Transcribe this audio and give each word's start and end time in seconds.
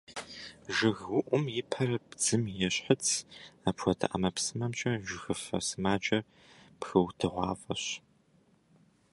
ЖыгыуӀум 0.75 1.43
и 1.59 1.61
пэр 1.69 1.89
бдзым 2.07 2.43
ещхыц, 2.67 3.05
апхуэдэ 3.67 4.07
ӀэмэпсымэмкӀэ 4.11 4.91
жыгыфэ 5.07 5.57
сымаджэр 5.67 6.23
пхыудыгъуафӀэщ. 6.79 7.85